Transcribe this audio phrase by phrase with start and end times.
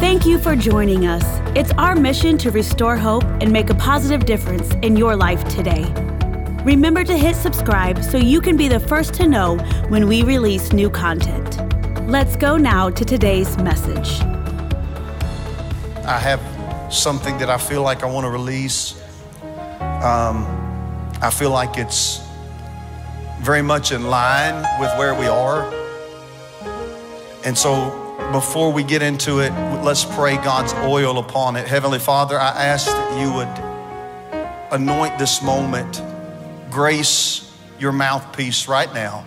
[0.00, 1.24] Thank you for joining us.
[1.56, 5.92] It's our mission to restore hope and make a positive difference in your life today.
[6.64, 9.56] Remember to hit subscribe so you can be the first to know
[9.88, 11.58] when we release new content.
[12.08, 14.20] Let's go now to today's message.
[16.06, 16.40] I have
[16.94, 19.02] something that I feel like I want to release.
[19.80, 20.46] Um,
[21.20, 22.24] I feel like it's
[23.40, 25.68] very much in line with where we are.
[27.44, 29.50] And so, before we get into it,
[29.82, 31.66] let's pray God's oil upon it.
[31.66, 36.02] Heavenly Father, I ask that you would anoint this moment,
[36.70, 39.24] grace your mouthpiece right now.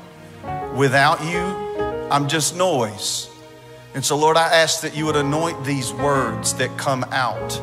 [0.76, 1.40] Without you,
[2.12, 3.30] I'm just noise.
[3.94, 7.62] And so, Lord, I ask that you would anoint these words that come out.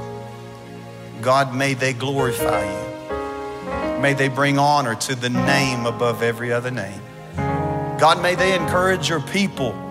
[1.23, 4.01] God, may they glorify you.
[4.01, 7.01] May they bring honor to the name above every other name.
[7.37, 9.88] God, may they encourage your people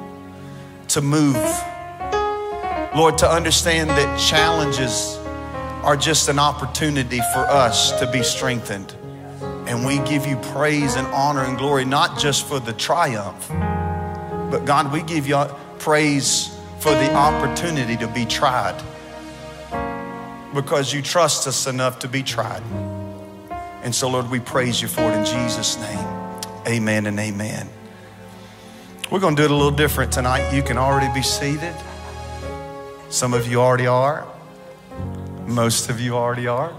[0.89, 1.35] to move.
[2.95, 5.17] Lord, to understand that challenges
[5.83, 8.93] are just an opportunity for us to be strengthened.
[9.67, 13.47] And we give you praise and honor and glory, not just for the triumph,
[14.49, 15.43] but God, we give you
[15.79, 18.81] praise for the opportunity to be tried
[20.53, 22.63] because you trust us enough to be tried.
[23.83, 26.07] And so, Lord, we praise you for it in Jesus' name.
[26.67, 27.69] Amen and amen.
[29.09, 30.53] We're going to do it a little different tonight.
[30.53, 31.73] You can already be seated.
[33.09, 34.27] Some of you already are.
[35.45, 36.73] Most of you already are.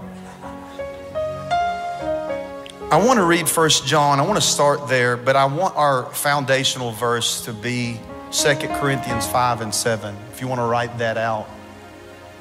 [2.91, 4.19] I want to read First John.
[4.19, 7.99] I want to start there, but I want our foundational verse to be
[8.29, 10.15] Second Corinthians 5 and 7.
[10.31, 11.49] If you want to write that out.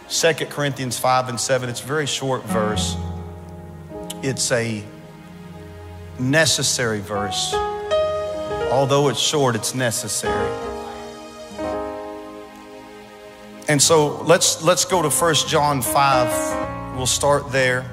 [0.08, 1.70] Second Corinthians 5 and 7.
[1.70, 2.95] It's a very short verse.
[4.23, 4.84] It's a
[6.19, 7.55] necessary verse.
[8.70, 10.55] Although it's short, it's necessary.
[13.69, 16.96] And so let's let's go to 1 John 5.
[16.96, 17.84] We'll start there.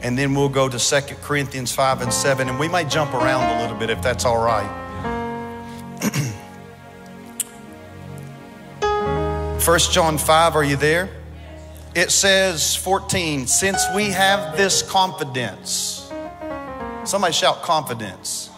[0.00, 2.48] And then we'll go to 2 Corinthians 5 and 7.
[2.48, 4.86] And we might jump around a little bit if that's all right.
[9.64, 11.10] 1 John 5, are you there?
[11.94, 16.10] It says 14, since we have this confidence.
[17.04, 18.50] Somebody shout confidence.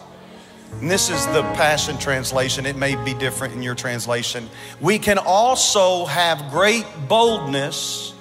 [0.79, 2.65] And this is the Passion Translation.
[2.65, 4.49] It may be different in your translation.
[4.79, 8.13] We can also have great boldness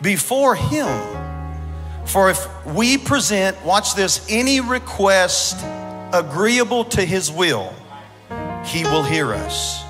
[0.00, 0.88] before Him.
[2.06, 5.56] For if we present, watch this, any request
[6.12, 7.72] agreeable to His will,
[8.64, 9.82] He will hear us.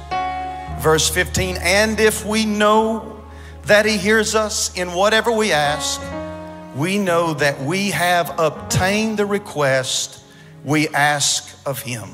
[0.82, 3.22] Verse 15, and if we know
[3.64, 6.00] that He hears us in whatever we ask,
[6.76, 10.21] we know that we have obtained the request
[10.64, 12.08] we ask of Him.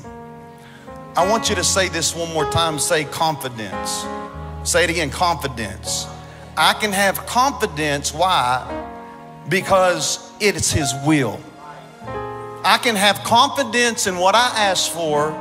[1.15, 2.79] I want you to say this one more time.
[2.79, 4.05] Say confidence.
[4.63, 6.07] Say it again confidence.
[6.55, 8.13] I can have confidence.
[8.13, 8.87] Why?
[9.49, 11.39] Because it's His will.
[12.63, 15.33] I can have confidence in what I ask for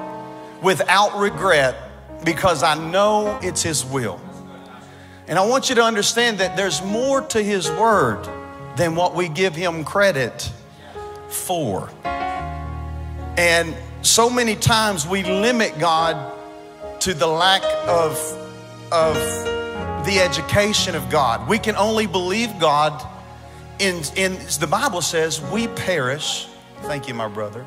[0.63, 1.77] without regret
[2.25, 4.21] because I know it's His will.
[5.27, 8.25] And I want you to understand that there's more to His word
[8.77, 10.51] than what we give Him credit
[11.29, 11.91] for.
[13.39, 16.35] And so many times we limit God
[17.03, 18.19] to the lack of,
[18.91, 19.15] of
[20.05, 21.49] the education of God.
[21.49, 23.01] We can only believe God
[23.79, 26.49] in, in the Bible says we perish.
[26.83, 27.65] Thank you, my brother.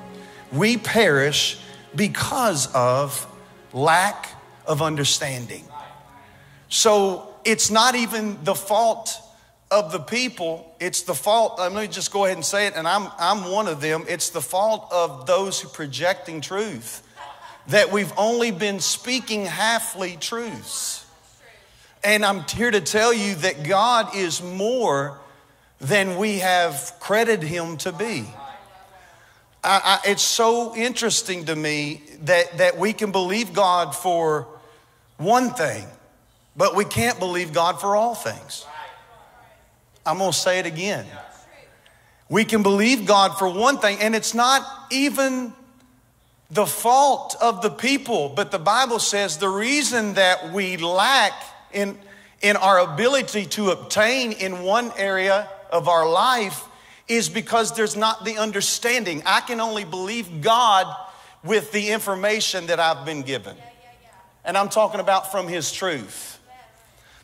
[0.52, 1.58] We perish
[1.96, 3.26] because of
[3.72, 4.28] lack
[4.66, 5.64] of understanding.
[6.68, 9.18] So it's not even the fault
[9.72, 12.88] of the people, it's the fault, let me just go ahead and say it, and
[12.88, 14.04] I'm, I'm one of them.
[14.10, 17.08] It's the fault of those who projecting truth
[17.68, 21.06] that we've only been speaking halfly truths.
[22.04, 25.20] And I'm here to tell you that God is more
[25.80, 28.26] than we have credited Him to be.
[29.64, 34.48] I, I, it's so interesting to me that, that we can believe God for
[35.18, 35.86] one thing,
[36.58, 38.66] but we can't believe God for all things.
[40.06, 41.06] I'm going to say it again.
[42.30, 45.54] We can believe God for one thing, and it's not even
[46.50, 51.34] the fault of the people, but the Bible says the reason that we lack
[51.72, 51.98] in,
[52.42, 56.64] in our ability to obtain in one area of our life
[57.08, 59.24] is because there's not the understanding.
[59.26, 60.94] I can only believe God
[61.44, 63.56] with the information that I've been given.
[64.44, 66.40] And I'm talking about from His truth.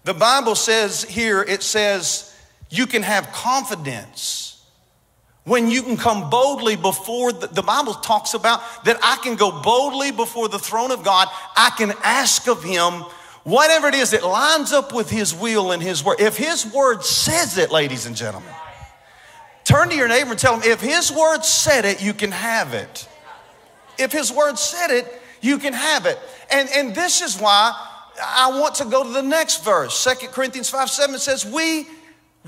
[0.03, 2.26] The Bible says here, it says,
[2.69, 4.47] you can have confidence
[5.47, 9.61] when you can come boldly before the, the, Bible talks about that I can go
[9.61, 11.29] boldly before the throne of God.
[11.55, 13.05] I can ask of Him
[13.45, 16.19] whatever it is that lines up with His will and His word.
[16.19, 18.51] If His word says it, ladies and gentlemen,
[19.63, 22.73] turn to your neighbor and tell him, if His word said it, you can have
[22.73, 23.07] it.
[23.97, 25.05] If His word said it,
[25.39, 26.19] you can have it.
[26.51, 27.71] And, and this is why
[28.21, 29.97] I want to go to the next verse.
[29.97, 31.87] Second Corinthians 5 7 says, We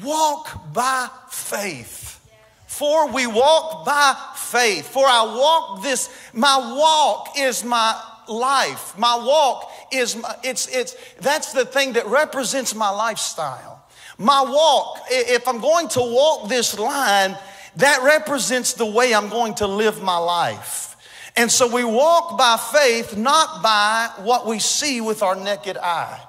[0.04, 2.20] walk by faith.
[2.68, 4.88] For we walk by faith.
[4.88, 8.98] For I walk this, my walk is my life.
[8.98, 13.84] My walk is my, it's it's that's the thing that represents my lifestyle.
[14.18, 17.38] My walk, if I'm going to walk this line,
[17.78, 20.96] that represents the way I'm going to live my life.
[21.36, 26.20] And so we walk by faith, not by what we see with our naked eye.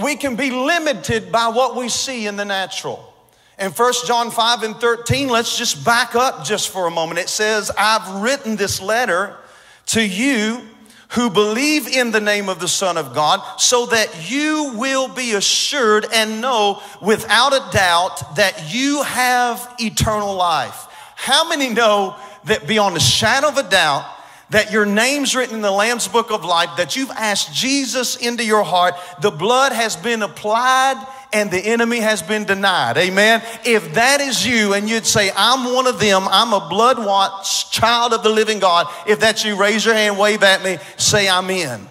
[0.00, 3.12] We can be limited by what we see in the natural.
[3.58, 7.20] In 1 John 5 and 13, let's just back up just for a moment.
[7.20, 9.36] It says, I've written this letter
[9.86, 10.60] to you
[11.10, 15.34] who believe in the name of the Son of God, so that you will be
[15.34, 20.86] assured and know without a doubt that you have eternal life.
[21.14, 24.04] How many know that beyond a shadow of a doubt,
[24.54, 28.44] that your name's written in the Lamb's book of life, that you've asked Jesus into
[28.44, 32.96] your heart, the blood has been applied and the enemy has been denied.
[32.96, 33.42] Amen.
[33.64, 37.72] If that is you and you'd say, I'm one of them, I'm a blood washed
[37.72, 41.28] child of the living God, if that's you, raise your hand, wave at me, say,
[41.28, 41.88] I'm in.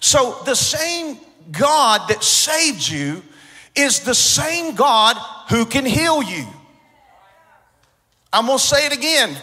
[0.00, 1.18] So the same
[1.50, 3.22] God that saved you
[3.76, 5.18] is the same God
[5.50, 6.46] who can heal you.
[8.32, 9.36] I'm gonna say it again.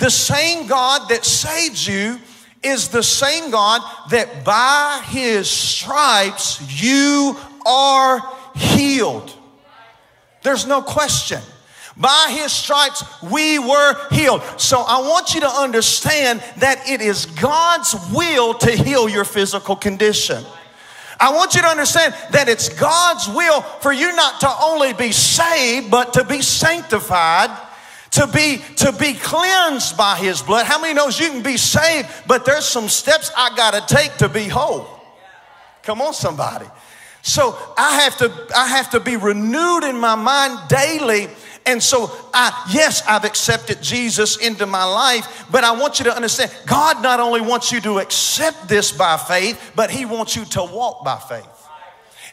[0.00, 2.18] The same God that saves you
[2.62, 7.36] is the same God that by his stripes you
[7.66, 8.22] are
[8.56, 9.30] healed.
[10.42, 11.40] There's no question.
[11.98, 14.42] By his stripes we were healed.
[14.56, 19.76] So I want you to understand that it is God's will to heal your physical
[19.76, 20.42] condition.
[21.20, 25.12] I want you to understand that it's God's will for you not to only be
[25.12, 27.50] saved, but to be sanctified
[28.12, 30.66] to be to be cleansed by his blood.
[30.66, 34.16] How many knows you can be saved but there's some steps i got to take
[34.18, 34.86] to be whole?
[35.82, 36.66] Come on somebody.
[37.22, 41.28] So i have to i have to be renewed in my mind daily.
[41.66, 46.14] And so i yes i've accepted jesus into my life but i want you to
[46.14, 50.46] understand god not only wants you to accept this by faith but he wants you
[50.46, 51.49] to walk by faith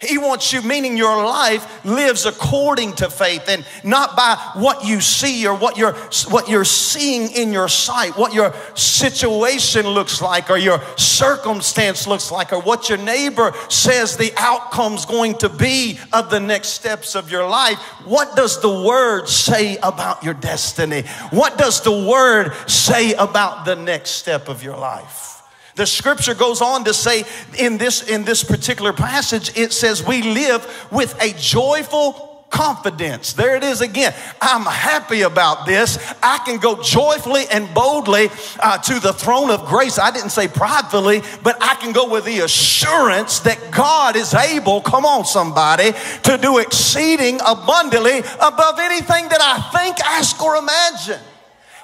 [0.02, 5.02] he wants you, meaning your life lives according to faith and not by what you
[5.02, 5.94] see or what you're,
[6.30, 12.32] what you're seeing in your sight, what your situation looks like or your circumstance looks
[12.32, 17.16] like or what your neighbor says the outcome's going to be of the next steps
[17.16, 17.78] of your life.
[18.06, 21.04] What does the word say about your destiny?
[21.32, 25.37] What does the word say about the next step of your life?
[25.78, 27.24] The scripture goes on to say
[27.58, 33.34] in this in this particular passage it says we live with a joyful confidence.
[33.34, 34.14] There it is again.
[34.42, 36.00] I'm happy about this.
[36.24, 38.30] I can go joyfully and boldly
[38.60, 40.00] uh, to the throne of grace.
[40.00, 44.82] I didn't say pridefully, but I can go with the assurance that God is able,
[44.82, 45.92] come on, somebody,
[46.24, 51.20] to do exceeding abundantly above anything that I think, ask, or imagine.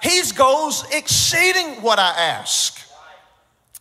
[0.01, 2.82] He goes exceeding what I ask.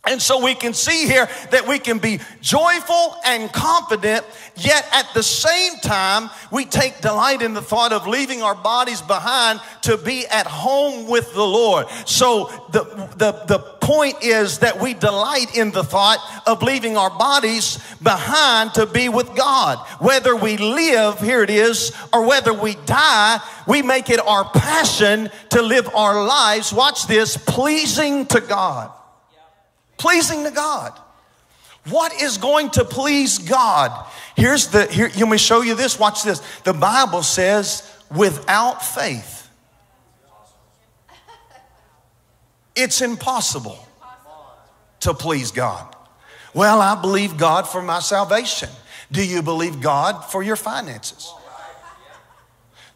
[0.05, 4.25] And so we can see here that we can be joyful and confident,
[4.57, 9.01] yet at the same time, we take delight in the thought of leaving our bodies
[9.01, 11.87] behind to be at home with the Lord.
[12.05, 12.83] So the,
[13.15, 18.73] the, the point is that we delight in the thought of leaving our bodies behind
[18.73, 19.77] to be with God.
[19.99, 25.29] Whether we live, here it is, or whether we die, we make it our passion
[25.51, 28.91] to live our lives, watch this, pleasing to God
[30.03, 30.99] pleasing to God.
[31.89, 34.05] What is going to please God?
[34.35, 35.97] Here's the here, let me show you this.
[35.97, 36.41] Watch this.
[36.65, 39.49] The Bible says, without faith,
[42.75, 43.79] it's impossible
[44.99, 45.95] to please God.
[46.53, 48.69] Well, I believe God for my salvation.
[49.09, 51.33] Do you believe God for your finances?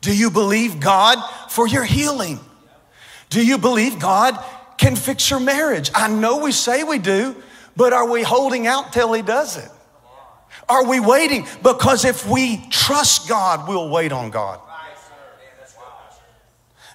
[0.02, 2.40] Do you believe God for your healing?
[3.30, 4.38] Do you believe God
[4.78, 5.92] can fix your marriage.
[5.94, 7.36] I know we say we do,
[7.76, 9.70] but are we holding out till He does it?
[10.70, 11.48] Are we waiting?
[11.64, 14.60] Because if we trust God, we'll wait on God.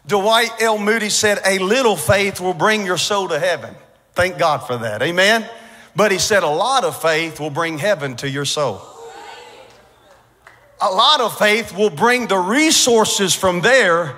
[0.06, 0.78] Dwight L.
[0.78, 3.74] Moody said, A little faith will bring your soul to heaven.
[4.14, 5.00] Thank God for that.
[5.00, 5.48] Amen.
[5.94, 8.82] But he said, A lot of faith will bring heaven to your soul.
[10.80, 14.16] A lot of faith will bring the resources from there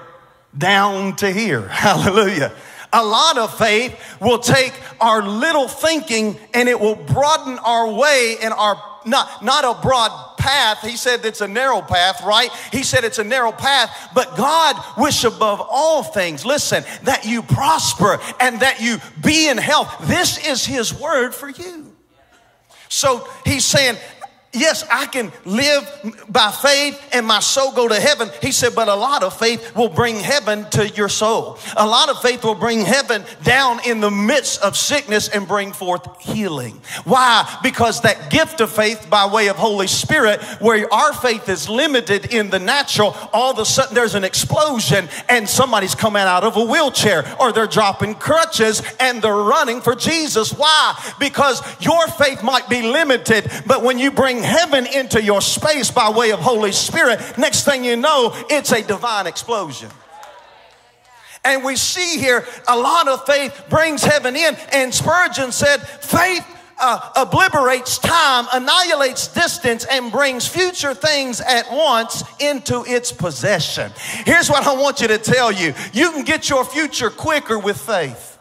[0.56, 1.60] down to here.
[1.68, 2.52] Hallelujah.
[2.94, 8.36] A lot of faith will take our little thinking and it will broaden our way
[8.40, 10.80] and our not, not a broad path.
[10.80, 12.50] He said it's a narrow path, right?
[12.72, 17.42] He said it's a narrow path, but God wish above all things, listen, that you
[17.42, 19.94] prosper and that you be in health.
[20.02, 21.92] This is his word for you.
[22.88, 23.96] So he's saying,
[24.54, 25.88] yes, I can live
[26.28, 28.30] by faith and my soul go to heaven.
[28.40, 31.58] He said, but a lot of faith will bring heaven to your soul.
[31.76, 35.72] A lot of faith will bring heaven down in the midst of sickness and bring
[35.72, 36.80] forth healing.
[37.04, 37.58] Why?
[37.62, 42.32] Because that gift of faith by way of Holy Spirit, where our faith is limited
[42.32, 46.56] in the natural, all of a sudden there's an explosion and somebody's coming out of
[46.56, 50.52] a wheelchair or they're dropping crutches and they're running for Jesus.
[50.52, 50.94] Why?
[51.18, 56.10] Because your faith might be limited, but when you bring heaven into your space by
[56.10, 59.90] way of Holy Spirit, next thing you know, it's a divine explosion.
[61.44, 64.56] And we see here a lot of faith brings heaven in.
[64.72, 66.46] And Spurgeon said, faith
[66.78, 73.92] uh, obliterates time, annihilates distance, and brings future things at once into its possession.
[74.24, 77.78] Here's what I want you to tell you you can get your future quicker with
[77.78, 78.33] faith.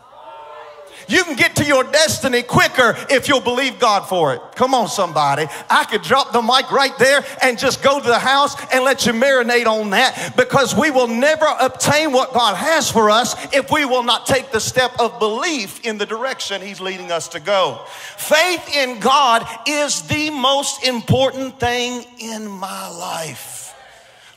[1.13, 4.41] You can get to your destiny quicker if you'll believe God for it.
[4.55, 5.45] Come on, somebody.
[5.69, 9.05] I could drop the mic right there and just go to the house and let
[9.05, 13.69] you marinate on that because we will never obtain what God has for us if
[13.69, 17.39] we will not take the step of belief in the direction He's leading us to
[17.39, 17.85] go.
[18.17, 23.75] Faith in God is the most important thing in my life.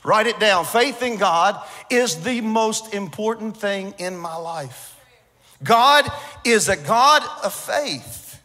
[0.03, 0.63] Write it down.
[0.63, 4.86] Faith in God is the most important thing in my life.
[5.63, 6.09] God
[6.43, 8.41] is a God of faith.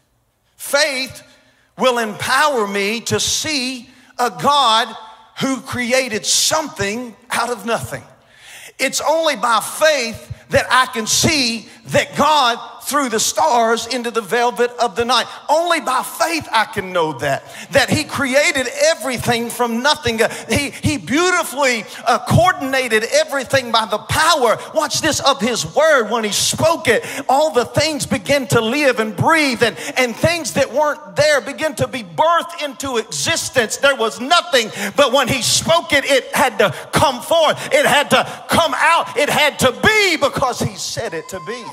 [0.57, 1.23] Faith
[1.78, 3.88] will empower me to see
[4.19, 4.95] a God
[5.40, 8.02] who created something out of nothing.
[8.78, 14.21] It's only by faith that I can see that God threw the stars into the
[14.21, 15.27] velvet of the night.
[15.49, 17.45] Only by faith I can know that.
[17.71, 20.21] That He created everything from nothing.
[20.49, 26.11] He, he beautifully uh, coordinated everything by the power, watch this, of His word.
[26.11, 30.55] When He spoke it, all the things begin to live and breathe, and, and things
[30.55, 33.77] that weren't there begin to be birthed into existence.
[33.79, 38.11] There was nothing, but when He spoke it, it had to come forth, it had
[38.11, 41.65] to come out, it had to be because He said it to be.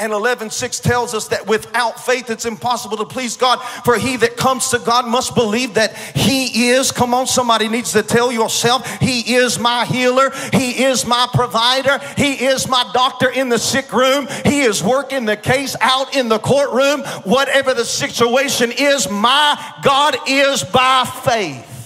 [0.00, 3.60] And 11:6 tells us that without faith it's impossible to please God.
[3.84, 6.92] For he that comes to God must believe that he is.
[6.92, 11.98] Come on, somebody needs to tell yourself, he is my healer, he is my provider,
[12.16, 16.28] he is my doctor in the sick room, he is working the case out in
[16.28, 17.02] the courtroom.
[17.24, 21.77] Whatever the situation is, my God is by faith.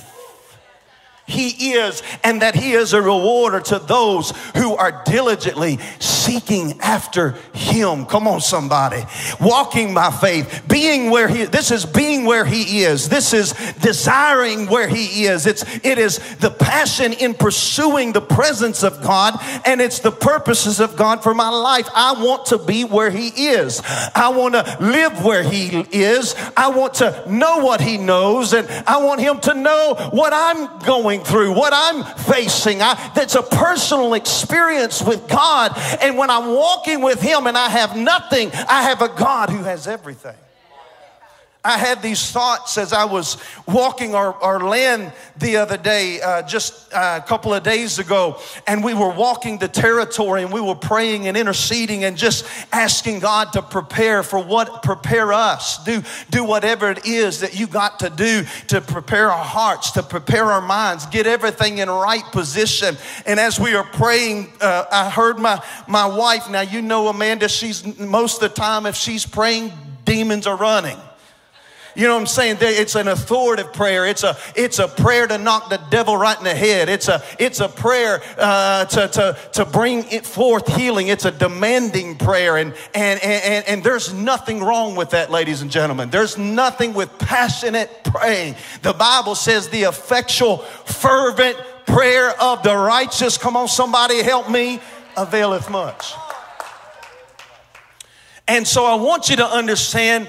[1.26, 7.32] He is, and that He is a rewarder to those who are diligently seeking after
[7.54, 8.06] Him.
[8.06, 9.04] Come on, somebody.
[9.40, 13.08] Walking by faith, being where He this is being where He is.
[13.08, 15.46] This is desiring where He is.
[15.46, 20.80] It's it is the passion in pursuing the presence of God, and it's the purposes
[20.80, 21.88] of God for my life.
[21.94, 23.80] I want to be where He is.
[24.14, 26.34] I want to live where He is.
[26.56, 30.80] I want to know what He knows, and I want Him to know what I'm
[31.12, 32.81] going through, what I'm facing.
[32.81, 35.73] I, that's a personal experience with God.
[36.00, 39.62] And when I'm walking with Him and I have nothing, I have a God who
[39.62, 40.37] has everything.
[41.64, 43.37] I had these thoughts as I was
[43.69, 48.40] walking our, our land the other day, uh, just uh, a couple of days ago,
[48.66, 53.21] and we were walking the territory and we were praying and interceding and just asking
[53.21, 55.83] God to prepare for what, prepare us.
[55.85, 60.02] Do, do whatever it is that you got to do to prepare our hearts, to
[60.02, 62.97] prepare our minds, get everything in right position.
[63.25, 67.49] And as we are praying, uh, I heard my, my wife, now you know Amanda,
[67.49, 69.71] she's most of the time, if she's praying,
[70.04, 70.99] demons are running.
[71.94, 72.56] You know what I'm saying?
[72.61, 74.06] It's an authoritative prayer.
[74.06, 76.88] It's a, it's a prayer to knock the devil right in the head.
[76.88, 81.08] It's a, it's a prayer uh, to, to, to bring it forth healing.
[81.08, 82.56] It's a demanding prayer.
[82.56, 86.08] And, and, and, and there's nothing wrong with that, ladies and gentlemen.
[86.08, 88.56] There's nothing with passionate praying.
[88.80, 94.80] The Bible says the effectual, fervent prayer of the righteous, come on, somebody help me,
[95.16, 96.14] availeth much.
[98.49, 100.28] And so I want you to understand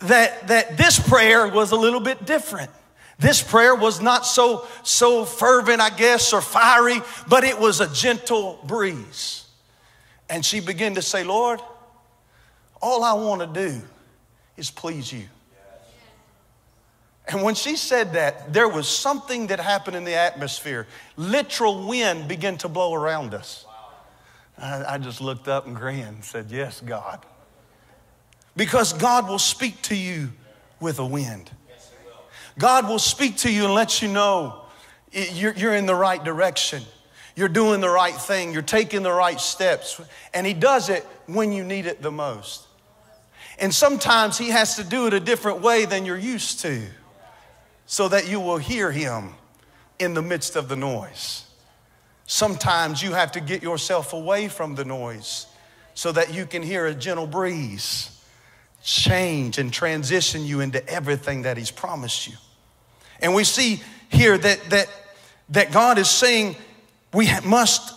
[0.00, 2.70] that, that this prayer was a little bit different.
[3.18, 7.92] This prayer was not so, so fervent, I guess, or fiery, but it was a
[7.92, 9.46] gentle breeze.
[10.28, 11.60] And she began to say, Lord,
[12.82, 13.80] all I want to do
[14.56, 15.24] is please you.
[17.28, 20.86] And when she said that, there was something that happened in the atmosphere.
[21.16, 23.64] Literal wind began to blow around us.
[24.58, 27.24] I, I just looked up and grinned and said, Yes, God.
[28.56, 30.32] Because God will speak to you
[30.80, 31.50] with a wind.
[32.58, 34.62] God will speak to you and let you know
[35.12, 36.82] you're, in the right direction.
[37.34, 38.52] You're doing the right thing.
[38.52, 40.00] You're taking the right steps.
[40.32, 42.66] And He does it when you need it the most.
[43.58, 46.82] And sometimes He has to do it a different way than you're used to
[47.84, 49.34] so that you will hear Him
[49.98, 51.44] in the midst of the noise.
[52.26, 55.46] Sometimes you have to get yourself away from the noise
[55.94, 58.15] so that you can hear a gentle breeze
[58.86, 62.34] change and transition you into everything that He's promised you.
[63.20, 64.86] And we see here that, that,
[65.48, 66.54] that God is saying
[67.12, 67.92] we must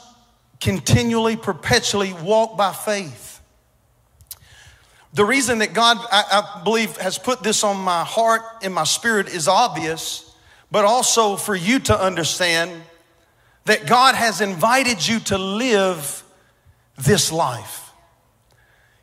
[0.60, 3.40] continually, perpetually walk by faith.
[5.14, 6.24] The reason that God, I,
[6.60, 10.34] I believe, has put this on my heart and my spirit is obvious,
[10.72, 12.72] but also for you to understand
[13.66, 16.24] that God has invited you to live
[16.98, 17.89] this life.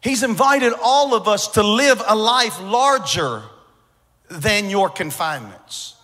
[0.06, 3.42] He's invited all of us to live a life larger
[4.30, 5.96] than your confinements.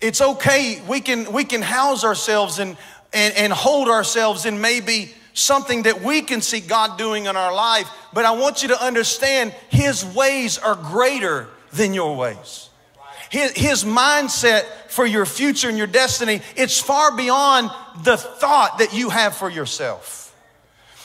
[0.00, 2.76] It's okay, we can, we can house ourselves and,
[3.12, 7.54] and, and hold ourselves in maybe something that we can see God doing in our
[7.54, 12.68] life, but I want you to understand His ways are greater than your ways.
[13.30, 17.70] His, his mindset for your future and your destiny, it's far beyond
[18.02, 20.15] the thought that you have for yourself.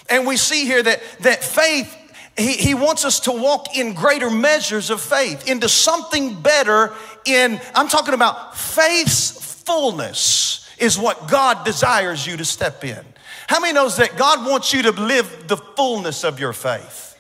[0.09, 1.95] And we see here that, that faith,
[2.37, 6.93] he, he wants us to walk in greater measures of faith, into something better
[7.25, 9.31] in, I'm talking about faith's
[9.63, 13.05] fullness is what God desires you to step in.
[13.47, 17.10] How many knows that God wants you to live the fullness of your faith?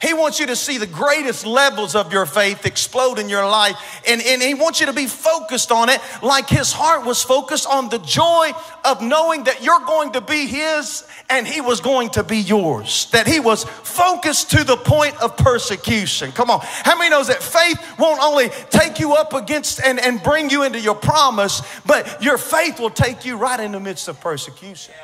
[0.00, 3.76] He wants you to see the greatest levels of your faith explode in your life.
[4.08, 7.66] And, and He wants you to be focused on it like His heart was focused
[7.66, 8.52] on the joy
[8.84, 13.10] of knowing that you're going to be His and He was going to be yours.
[13.10, 16.32] That He was focused to the point of persecution.
[16.32, 16.60] Come on.
[16.62, 20.62] How many knows that faith won't only take you up against and, and bring you
[20.62, 24.94] into your promise, but your faith will take you right in the midst of persecution.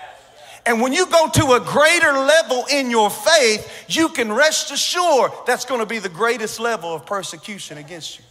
[0.67, 5.31] And when you go to a greater level in your faith, you can rest assured
[5.47, 8.25] that's going to be the greatest level of persecution against you.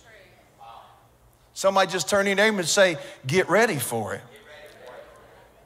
[1.54, 4.21] Somebody just turn your name and say, Get ready for it.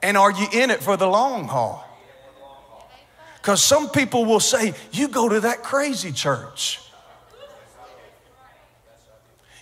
[0.00, 1.84] And are you in it for the long haul?
[3.36, 6.80] Because some people will say, You go to that crazy church.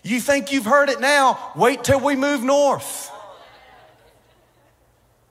[0.02, 1.52] You think you've heard it now?
[1.56, 3.10] Wait till we move north.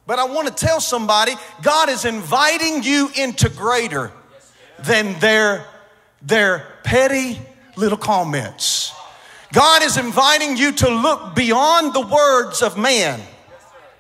[0.08, 4.12] But I want to tell somebody God is inviting you into greater
[4.80, 5.66] than their,
[6.22, 7.40] their petty
[7.76, 8.94] little comments.
[9.52, 13.20] God is inviting you to look beyond the words of man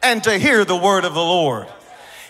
[0.01, 1.67] and to hear the word of the Lord.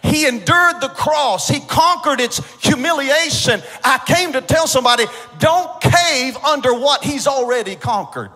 [0.02, 1.48] He endured the cross.
[1.48, 3.62] He conquered its humiliation.
[3.84, 5.06] I came to tell somebody
[5.38, 8.32] don't cave under what he's already conquered.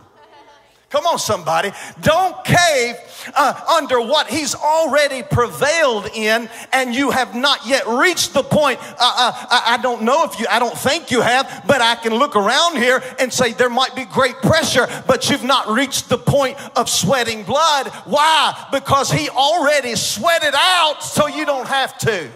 [0.91, 1.71] Come on, somebody.
[2.01, 2.95] Don't cave
[3.34, 8.77] uh, under what he's already prevailed in, and you have not yet reached the point.
[8.82, 12.13] Uh, uh, I don't know if you, I don't think you have, but I can
[12.15, 16.17] look around here and say there might be great pressure, but you've not reached the
[16.17, 17.88] point of sweating blood.
[18.04, 18.67] Why?
[18.73, 22.30] Because he already sweated out, so you don't have to.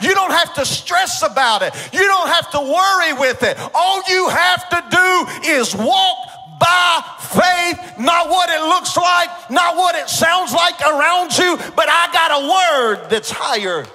[0.00, 1.72] You don't have to stress about it.
[1.92, 3.58] You don't have to worry with it.
[3.74, 9.76] All you have to do is walk by faith, not what it looks like, not
[9.76, 13.86] what it sounds like around you, but I got a word that's higher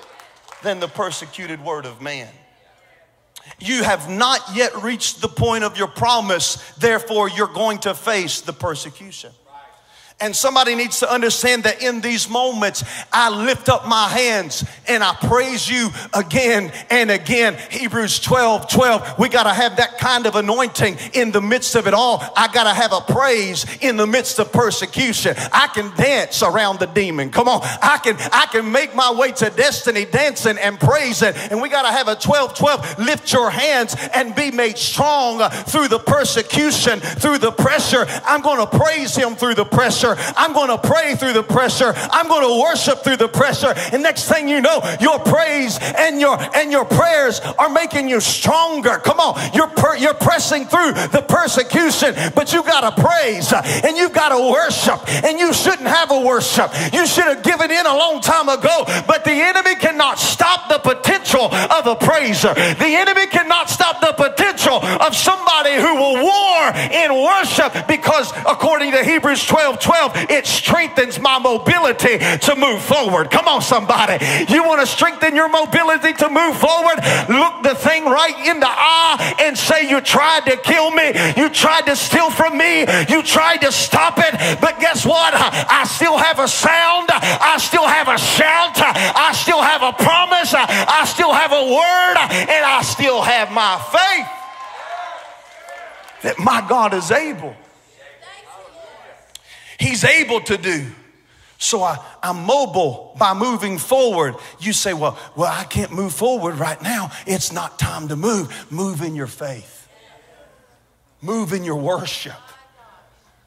[0.61, 2.29] than the persecuted word of man.
[3.59, 8.41] You have not yet reached the point of your promise, therefore, you're going to face
[8.41, 9.31] the persecution.
[10.19, 15.03] And somebody needs to understand that in these moments, I lift up my hands and
[15.03, 17.57] I praise you again and again.
[17.69, 19.19] Hebrews 12 12.
[19.19, 22.23] We got to have that kind of anointing in the midst of it all.
[22.37, 25.35] I got to have a praise in the midst of persecution.
[25.51, 27.29] I can dance around the demon.
[27.29, 27.61] Come on.
[27.81, 31.33] I can, I can make my way to destiny dancing and praising.
[31.35, 32.99] And we got to have a 12 12.
[32.99, 38.05] Lift your hands and be made strong through the persecution, through the pressure.
[38.25, 40.33] I'm going to praise him through the pressure pressure.
[40.35, 41.93] I'm going to pray through the pressure.
[41.95, 43.73] I'm going to worship through the pressure.
[43.91, 48.19] And next thing you know, your praise and your and your prayers are making you
[48.19, 48.97] stronger.
[48.99, 53.97] Come on, you're you're pressing through the persecution, but you got to praise uh, and
[53.97, 54.99] you got to worship.
[55.23, 56.71] And you shouldn't have a worship.
[56.93, 58.83] You should have given in a long time ago.
[59.07, 62.53] But the enemy cannot stop the potential of a praiser.
[62.53, 66.61] The enemy cannot stop the potential of somebody who will war
[66.91, 72.81] in worship because according to Hebrews 12, 12 12, it strengthens my mobility to move
[72.81, 73.29] forward.
[73.29, 74.17] Come on, somebody.
[74.49, 76.97] You want to strengthen your mobility to move forward?
[77.29, 81.13] Look the thing right in the eye and say, You tried to kill me.
[81.37, 82.81] You tried to steal from me.
[83.07, 84.59] You tried to stop it.
[84.59, 85.33] But guess what?
[85.35, 87.09] I still have a sound.
[87.11, 88.77] I still have a shout.
[88.79, 90.53] I still have a promise.
[90.55, 92.17] I still have a word.
[92.49, 94.27] And I still have my faith
[96.23, 97.55] that my God is able.
[99.83, 100.85] He's able to do.
[101.57, 104.35] So I, I'm mobile by moving forward.
[104.59, 107.11] You say, well, well, I can't move forward right now.
[107.27, 108.71] It's not time to move.
[108.71, 109.89] Move in your faith.
[111.21, 112.33] Move in your worship.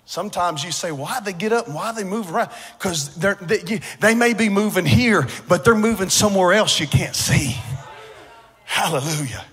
[0.05, 2.51] Sometimes you say, why they get up and why they move around?
[2.79, 7.57] Because they, they may be moving here, but they're moving somewhere else you can't see.
[8.64, 9.44] Hallelujah.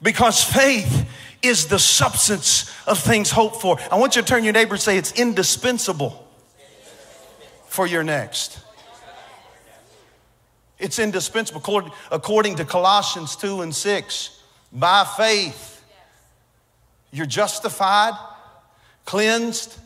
[0.00, 1.08] Because faith
[1.44, 3.78] is the substance of things hoped for.
[3.90, 6.26] I want you to turn your neighbor and say, it's indispensable
[7.66, 8.60] for your next.
[10.78, 11.62] It's indispensable.
[12.10, 15.84] According to Colossians 2 and 6, by faith,
[17.12, 18.14] you're justified,
[19.04, 19.78] cleansed,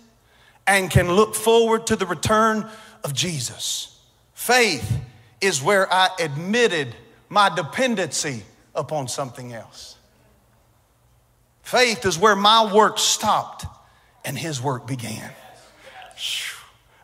[0.67, 2.67] and can look forward to the return
[3.05, 4.01] of Jesus.
[4.33, 4.91] Faith
[5.41, 6.95] is where I admitted
[7.29, 8.45] my dependency
[8.75, 9.98] upon something else.
[11.69, 13.67] Faith is where my work stopped
[14.25, 15.31] and his work began.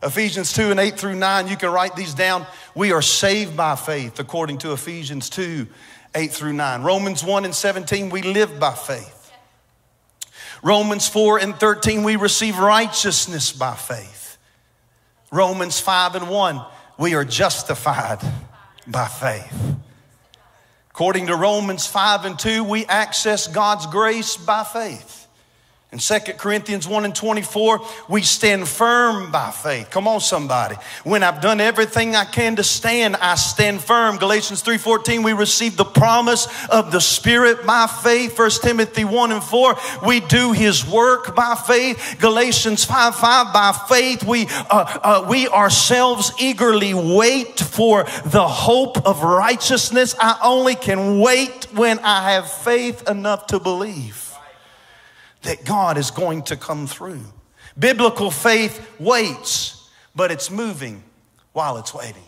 [0.01, 2.47] Ephesians 2 and 8 through 9, you can write these down.
[2.73, 5.67] We are saved by faith, according to Ephesians 2
[6.15, 6.81] 8 through 9.
[6.81, 9.31] Romans 1 and 17, we live by faith.
[10.63, 14.39] Romans 4 and 13, we receive righteousness by faith.
[15.31, 16.65] Romans 5 and 1,
[16.97, 18.19] we are justified
[18.87, 19.75] by faith.
[20.95, 25.24] According to Romans 5 and 2, we access God's grace by faith.
[25.95, 27.79] In 2 Corinthians 1 and 24,
[28.09, 29.89] we stand firm by faith.
[29.91, 30.75] Come on, somebody.
[31.05, 34.17] When I've done everything I can to stand, I stand firm.
[34.17, 38.37] Galatians 3:14, we receive the promise of the Spirit by faith.
[38.37, 42.17] 1 Timothy 1 and 4, we do his work by faith.
[42.19, 49.07] Galatians 5 5, by faith, we, uh, uh, we ourselves eagerly wait for the hope
[49.07, 50.13] of righteousness.
[50.19, 54.24] I only can wait when I have faith enough to believe
[55.45, 57.21] that God is going to come through.
[57.77, 61.03] Biblical faith waits, but it's moving
[61.53, 62.23] while it's waiting.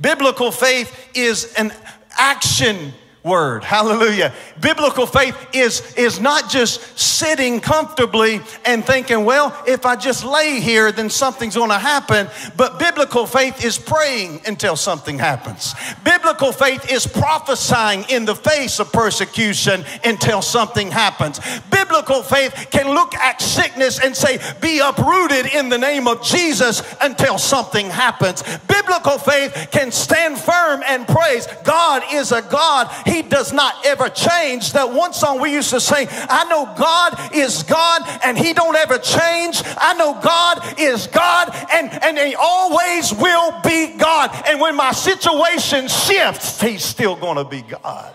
[0.00, 1.72] Biblical faith is an
[2.16, 2.92] action
[3.22, 3.64] word.
[3.64, 4.32] Hallelujah.
[4.60, 10.60] Biblical faith is, is not just sitting comfortably and thinking, well, if I just lay
[10.60, 12.28] here, then something's going to happen.
[12.56, 15.74] But biblical faith is praying until something happens.
[16.04, 21.40] Biblical faith is prophesying in the face of persecution until something happens.
[21.70, 26.82] Biblical faith can look at sickness and say, be uprooted in the name of Jesus
[27.00, 28.42] until something happens.
[28.66, 31.46] Biblical faith can stand firm and praise.
[31.64, 32.88] God is a God.
[33.08, 34.72] He does not ever change.
[34.72, 38.76] That one song we used to sing, I know God is God and He don't
[38.76, 39.62] ever change.
[39.78, 44.30] I know God is God and, and He always will be God.
[44.46, 48.14] And when my situation shifts, He's still going to be God.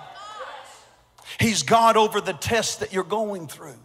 [1.40, 3.76] He's God over the test that you're going through.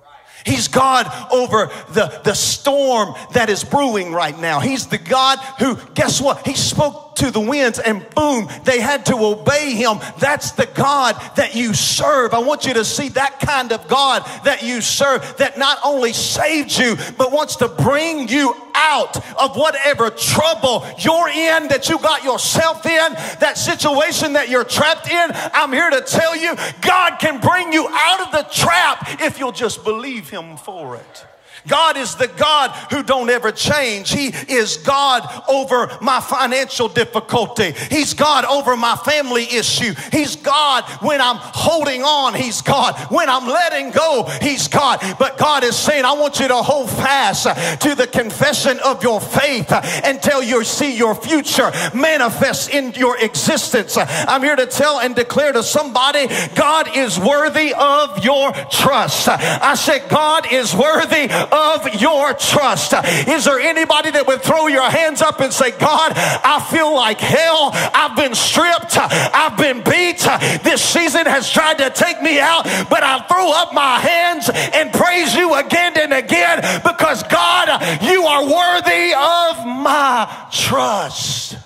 [0.44, 4.60] He's God over the, the storm that is brewing right now.
[4.60, 6.46] He's the God who, guess what?
[6.46, 9.98] He spoke to the winds and boom, they had to obey him.
[10.18, 12.35] That's the God that you serve.
[12.35, 16.12] I want you to see that kind of God that you serve that not only
[16.12, 21.98] saved you, but wants to bring you out of whatever trouble you're in, that you
[21.98, 25.31] got yourself in, that situation that you're trapped in.
[25.52, 29.52] I'm here to tell you, God can bring you out of the trap if you'll
[29.52, 31.26] just believe him for it.
[31.68, 34.11] God is the God who don't ever change.
[34.11, 37.72] He is God over my financial difficulty.
[37.90, 39.94] He's God over my family issue.
[40.11, 42.35] He's God when I'm holding on.
[42.35, 44.24] He's God when I'm letting go.
[44.40, 45.00] He's God.
[45.18, 47.44] But God is saying, I want you to hold fast
[47.83, 49.70] to the confession of your faith
[50.04, 53.96] until you see your future manifest in your existence.
[53.98, 59.28] I'm here to tell and declare to somebody, God is worthy of your trust.
[59.28, 61.57] I said, God is worthy of
[62.00, 62.94] your trust.
[63.28, 67.20] Is there anybody that would throw your hands up and say, God, I feel like
[67.20, 67.70] hell.
[67.72, 68.96] I've been stripped.
[68.96, 70.20] I've been beat.
[70.62, 74.92] This season has tried to take me out, but I throw up my hands and
[74.92, 77.68] praise you again and again because God,
[78.02, 81.56] you are worthy of my trust.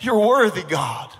[0.00, 1.10] You're worthy, God.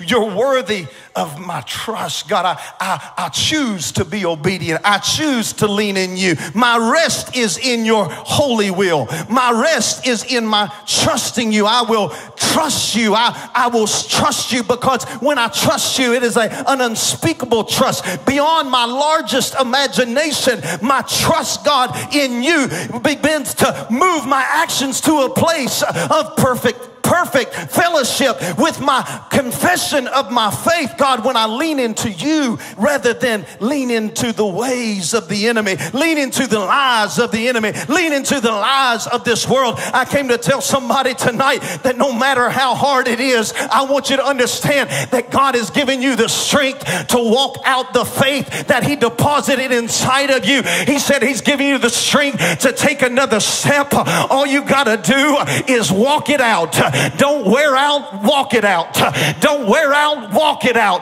[0.00, 0.86] You're worthy
[1.16, 2.28] of my trust.
[2.28, 4.82] God, I, I, I choose to be obedient.
[4.84, 6.36] I choose to lean in you.
[6.54, 9.06] My rest is in your holy will.
[9.28, 11.66] My rest is in my trusting you.
[11.66, 13.14] I will trust you.
[13.14, 17.64] I, I will trust you because when I trust you, it is a, an unspeakable
[17.64, 20.60] trust beyond my largest imagination.
[20.82, 22.68] My trust, God, in you
[23.00, 29.00] begins to move my actions to a place of perfect perfect fellowship with my
[29.30, 34.46] confession of my faith, God, when I lean into you rather than lean into the
[34.46, 39.06] ways of the enemy, lean into the lies of the enemy, lean into the lies
[39.06, 39.76] of this world.
[39.78, 44.10] I came to tell somebody tonight that no matter how hard it is, I want
[44.10, 48.66] you to understand that God has given you the strength to walk out the faith
[48.66, 50.62] that He deposited inside of you.
[50.62, 53.92] He said He's giving you the strength to take another step.
[53.94, 56.72] All you got to do is walk it out.
[57.18, 58.94] Don't wear out, walk it out.
[59.40, 60.95] Don't wear out, walk it out.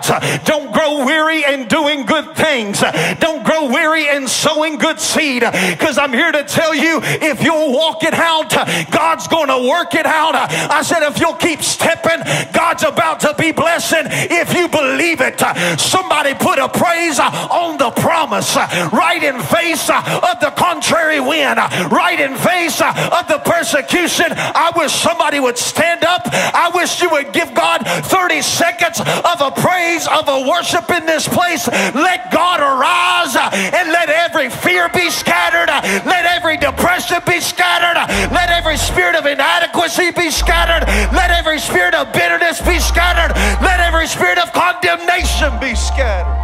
[0.44, 2.83] Don't grow weary in doing good things.
[3.20, 5.42] Don't grow weary in sowing good seed.
[5.70, 8.50] Because I'm here to tell you if you'll walk it out,
[8.90, 10.35] God's going to work it out.
[10.35, 12.20] I said, if you'll keep stepping,
[12.52, 15.40] God's about to be blessing if you believe it.
[15.78, 18.57] Somebody put a praise on the promise,
[18.92, 21.59] right in face of the contrary wind,
[21.90, 24.26] right in face of the persecution.
[24.30, 26.22] I wish somebody would stand stand up.
[26.33, 29.73] I wish you would give God 30 seconds of a praise,
[30.08, 31.66] of a worship in this place.
[31.68, 35.68] Let God arise and let every fear be scattered.
[36.06, 37.96] Let every depression be scattered.
[38.32, 40.87] Let every spirit of inadequacy be scattered.
[41.12, 43.34] Let every spirit of bitterness be scattered.
[43.62, 46.40] Let every spirit of condemnation be scattered.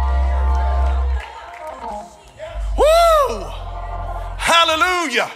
[2.77, 3.45] Woo!
[4.37, 5.31] Hallelujah.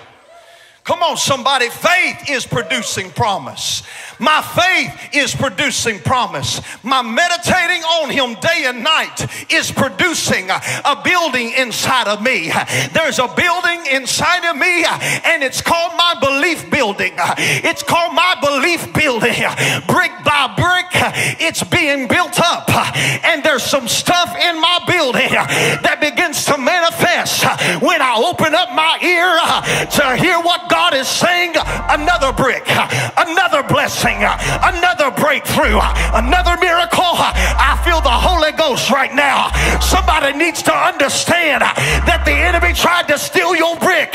[0.85, 1.69] Come on, somebody.
[1.69, 3.81] Faith is producing promise.
[4.19, 6.61] My faith is producing promise.
[6.83, 12.51] My meditating on Him day and night is producing a building inside of me.
[12.93, 14.85] There's a building inside of me,
[15.25, 17.13] and it's called my belief building.
[17.17, 19.41] It's called my belief building.
[19.87, 20.85] Brick by brick,
[21.41, 22.69] it's being built up.
[23.25, 25.29] And there's some stuff in my building
[25.81, 27.43] that begins to manifest
[27.81, 29.33] when I open up my ear
[29.89, 31.53] to hear what God is saying.
[31.89, 32.67] Another brick,
[33.17, 34.23] another blessing
[34.63, 35.79] another breakthrough,
[36.13, 37.15] another miracle.
[37.15, 39.51] I feel the Holy Ghost right now.
[39.79, 44.11] Somebody needs to understand that the enemy tried to steal your brick,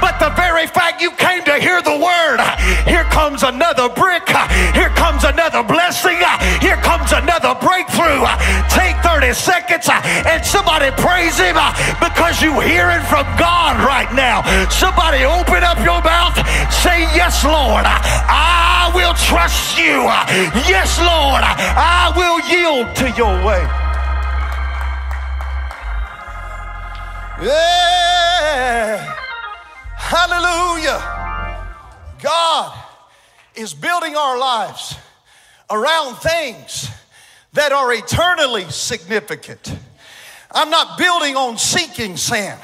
[0.00, 2.38] but the very fact you came to hear the word,
[2.84, 4.28] here comes another brick,
[4.76, 6.20] here comes another blessing,
[6.60, 8.28] here comes another breakthrough.
[8.68, 11.56] Take 30 seconds and somebody praise him
[12.00, 14.44] because you hear it from God right now.
[14.68, 16.36] Somebody open up your mouth,
[16.70, 20.04] say, Yes, Lord, I will trust you.
[20.68, 23.62] Yes, Lord, I will yield to your way.
[27.42, 29.14] Yeah.
[29.96, 31.00] Hallelujah.
[32.22, 32.78] God
[33.54, 34.96] is building our lives
[35.70, 36.88] around things
[37.52, 39.76] that are eternally significant.
[40.50, 42.60] I'm not building on sinking sand.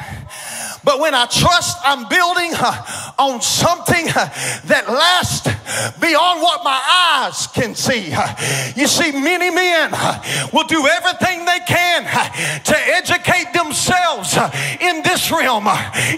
[0.83, 2.55] But when I trust, I'm building
[3.19, 5.49] on something that lasts
[6.01, 8.15] beyond what my eyes can see.
[8.75, 9.93] You see, many men
[10.53, 12.05] will do everything they can
[12.65, 14.37] to educate themselves
[14.81, 15.69] in this realm,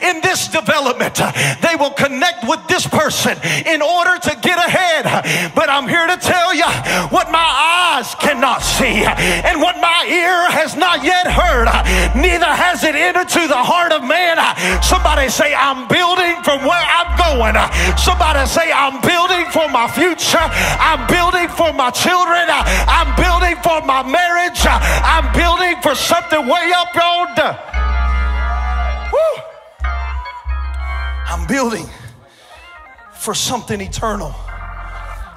[0.00, 1.16] in this development.
[1.60, 5.52] They will connect with this person in order to get ahead.
[5.54, 6.68] But I'm here to tell you
[7.10, 11.66] what my eyes cannot see and what my ear has not yet heard,
[12.14, 14.38] neither has it entered to the heart of man
[14.82, 17.54] Somebody say, I'm building from where I'm going.
[17.98, 20.42] Somebody say, I'm building for my future.
[20.80, 22.46] I'm building for my children.
[22.48, 24.60] I'm building for my marriage.
[24.64, 27.58] I'm building for something way up yonder.
[31.28, 31.88] I'm building
[33.14, 34.34] for something eternal.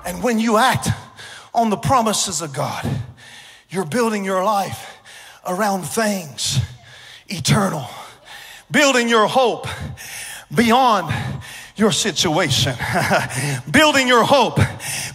[0.05, 0.89] And when you act
[1.53, 2.87] on the promises of God,
[3.69, 4.97] you're building your life
[5.47, 6.59] around things
[7.27, 7.87] eternal
[8.71, 9.67] building your hope
[10.53, 11.13] beyond
[11.75, 12.73] your situation,
[13.71, 14.59] building your hope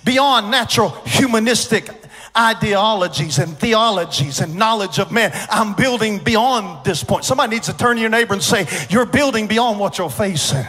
[0.04, 1.99] beyond natural humanistic
[2.36, 5.32] ideologies and theologies and knowledge of man.
[5.50, 7.24] I'm building beyond this point.
[7.24, 10.64] Somebody needs to turn to your neighbor and say, You're building beyond what you're facing.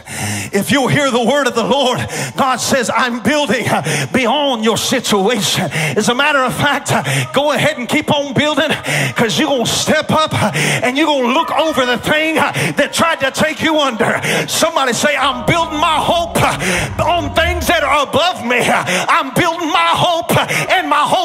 [0.52, 1.98] If you'll hear the word of the Lord,
[2.36, 3.64] God says, I'm building
[4.12, 5.70] beyond your situation.
[5.70, 6.90] As a matter of fact,
[7.34, 8.68] go ahead and keep on building
[9.08, 12.92] because you're going to step up and you're going to look over the thing that
[12.92, 14.20] tried to take you under.
[14.48, 16.36] Somebody say, I'm building my hope
[17.00, 18.58] on things that are are above me.
[18.64, 19.34] I'm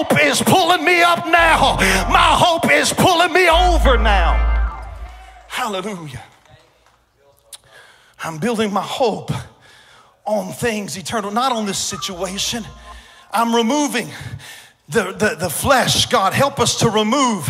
[0.07, 1.77] hope is pulling me up now.
[2.09, 4.87] My hope is pulling me over now.
[5.47, 6.23] Hallelujah.
[8.23, 9.31] I'm building my hope
[10.25, 12.65] on things eternal, not on this situation.
[13.31, 14.09] I'm removing
[14.89, 16.07] the, the, the flesh.
[16.07, 17.47] God, help us to remove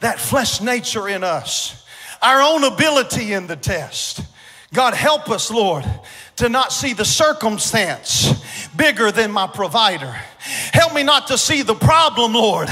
[0.00, 1.84] that flesh nature in us,
[2.22, 4.20] our own ability in the test.
[4.72, 5.84] God, help us, Lord,
[6.36, 8.32] to not see the circumstance
[8.76, 10.14] bigger than my provider.
[10.72, 12.68] Help me not to see the problem, Lord,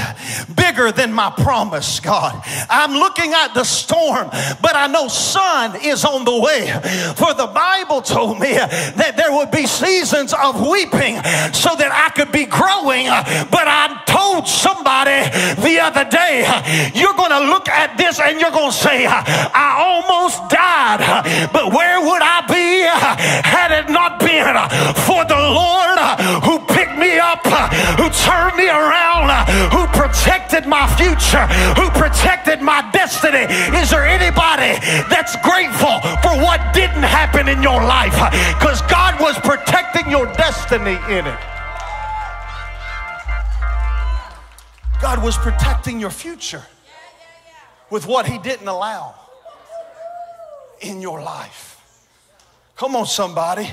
[0.55, 2.41] bigger than my promise, God.
[2.69, 4.29] I'm looking at the storm,
[4.61, 6.67] but I know sun is on the way.
[7.15, 11.15] For the Bible told me that there would be seasons of weeping
[11.53, 13.07] so that I could be growing.
[13.51, 15.29] But I told somebody
[15.61, 16.45] the other day,
[16.93, 21.73] you're going to look at this and you're going to say, I almost died, but
[21.73, 24.55] where would I be had it not been
[25.05, 25.97] for the Lord
[26.43, 27.43] who picked me up?
[27.97, 29.29] Who turned me around,
[29.71, 31.45] who protected my future,
[31.79, 33.45] who protected my destiny.
[33.77, 38.13] Is there anybody that's grateful for what didn't happen in your life?
[38.59, 41.39] Because God was protecting your destiny in it.
[45.01, 46.63] God was protecting your future
[47.89, 49.15] with what He didn't allow
[50.81, 51.81] in your life.
[52.75, 53.69] Come on, somebody.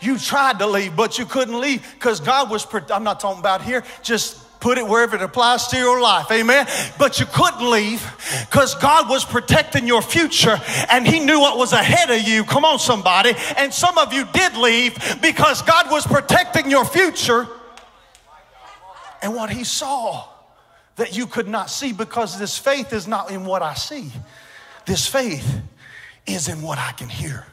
[0.00, 3.62] You tried to leave, but you couldn't leave because God was, I'm not talking about
[3.62, 6.30] here, just put it wherever it applies to your life.
[6.30, 6.66] Amen.
[6.98, 8.02] But you couldn't leave
[8.48, 12.44] because God was protecting your future and He knew what was ahead of you.
[12.44, 13.32] Come on, somebody.
[13.56, 17.46] And some of you did leave because God was protecting your future
[19.22, 20.28] and what He saw
[20.96, 24.10] that you could not see because this faith is not in what I see.
[24.84, 25.60] This faith
[26.26, 27.46] is in what I can hear.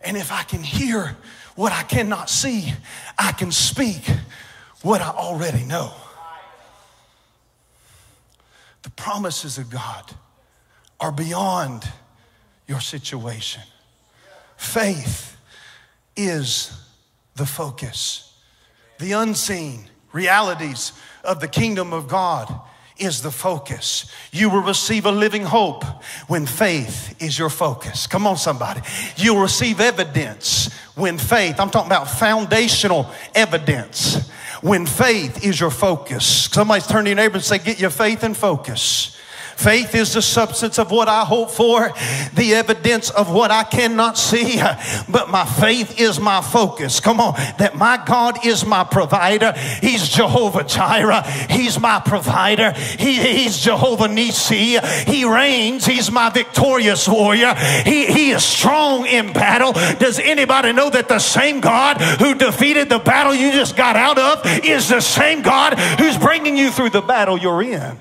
[0.00, 1.16] And if I can hear
[1.56, 2.72] what I cannot see,
[3.18, 4.10] I can speak
[4.82, 5.92] what I already know.
[8.82, 10.10] The promises of God
[10.98, 11.84] are beyond
[12.66, 13.62] your situation.
[14.56, 15.36] Faith
[16.16, 16.72] is
[17.34, 18.34] the focus.
[18.98, 20.92] The unseen realities
[21.24, 22.60] of the kingdom of God
[23.00, 24.06] is the focus.
[24.32, 25.84] You will receive a living hope
[26.28, 28.06] when faith is your focus.
[28.06, 28.80] Come on, somebody.
[29.16, 34.28] You'll receive evidence when faith, I'm talking about foundational evidence,
[34.60, 36.24] when faith is your focus.
[36.50, 39.16] Somebody's turn to your neighbor and say, Get your faith in focus.
[39.60, 41.92] Faith is the substance of what I hope for,
[42.34, 44.58] the evidence of what I cannot see.
[45.08, 46.98] But my faith is my focus.
[46.98, 49.52] Come on, that my God is my provider.
[49.82, 51.22] He's Jehovah Jireh.
[51.50, 52.72] He's my provider.
[52.72, 54.82] He, he's Jehovah Nissi.
[55.06, 55.84] He reigns.
[55.84, 57.54] He's my victorious warrior.
[57.84, 59.72] He, he is strong in battle.
[59.72, 64.18] Does anybody know that the same God who defeated the battle you just got out
[64.18, 67.98] of is the same God who's bringing you through the battle you're in?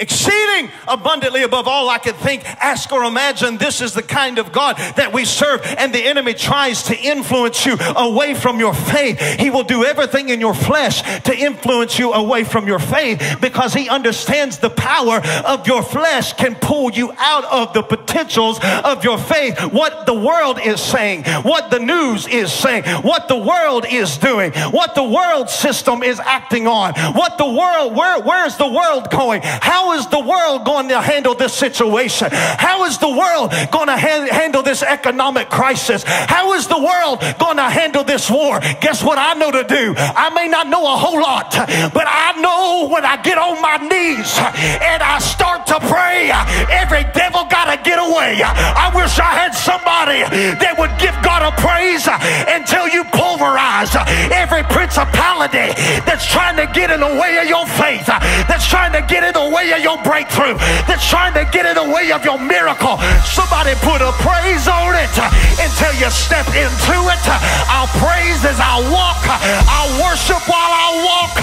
[0.00, 3.58] Exceeding abundantly above all I could think, ask, or imagine.
[3.58, 5.60] This is the kind of God that we serve.
[5.78, 9.20] And the enemy tries to influence you away from your faith.
[9.38, 13.74] He will do everything in your flesh to influence you away from your faith because
[13.74, 19.04] he understands the power of your flesh can pull you out of the potentials of
[19.04, 19.58] your faith.
[19.72, 24.52] What the world is saying, what the news is saying, what the world is doing,
[24.70, 29.42] what the world system is acting on, what the world, where, where's the world going?
[29.42, 32.28] How how is the world going to handle this situation?
[32.30, 36.04] How is the world going to ha- handle this economic crisis?
[36.06, 38.60] How is the world going to handle this war?
[38.80, 39.94] Guess what I know to do?
[39.98, 41.50] I may not know a whole lot,
[41.90, 44.30] but I know when I get on my knees
[44.78, 46.30] and I start to pray,
[46.70, 48.38] every devil got to get away.
[48.46, 52.06] I wish I had somebody that would give God a praise
[52.46, 53.90] until you pulverize
[54.30, 55.74] every principality
[56.06, 59.34] that's trying to get in the way of your faith, that's trying to get in
[59.34, 60.54] the way of your breakthrough,
[60.86, 62.98] that's trying to get in the way of your miracle.
[63.22, 65.30] Somebody put a praise on it uh,
[65.62, 67.22] until you step into it.
[67.70, 69.22] I'll praise as I walk.
[69.26, 71.34] I'll worship while I walk.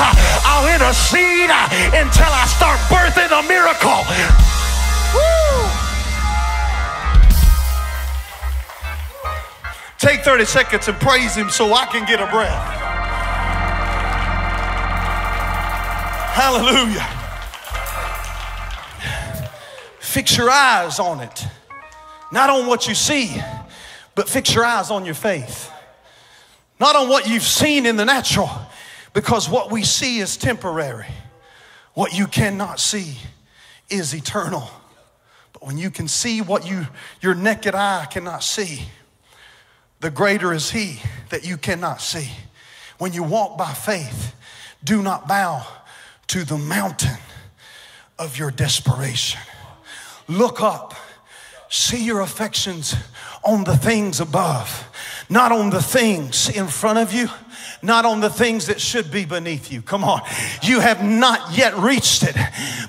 [0.44, 4.04] I'll intercede uh, until I start birthing a miracle.
[5.16, 5.88] Woo!
[9.98, 12.88] Take 30 seconds and praise him so I can get a breath.
[16.38, 17.17] Hallelujah.
[20.18, 21.46] Fix your eyes on it.
[22.32, 23.40] Not on what you see,
[24.16, 25.72] but fix your eyes on your faith.
[26.80, 28.50] Not on what you've seen in the natural,
[29.14, 31.06] because what we see is temporary.
[31.94, 33.18] What you cannot see
[33.92, 34.68] is eternal.
[35.54, 36.88] But when you can see what you,
[37.22, 38.88] your naked eye cannot see,
[40.00, 41.00] the greater is He
[41.30, 42.32] that you cannot see.
[42.98, 44.34] When you walk by faith,
[44.84, 45.64] do not bow
[46.30, 47.20] to the mountain
[48.18, 49.42] of your desperation.
[50.28, 50.94] Look up,
[51.70, 52.96] see your affections
[53.44, 54.90] on the things above,
[55.30, 57.30] not on the things in front of you
[57.82, 59.82] not on the things that should be beneath you.
[59.82, 60.22] Come on.
[60.64, 62.36] You have not yet reached it,